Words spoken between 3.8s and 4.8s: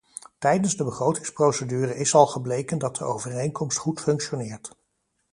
functioneert.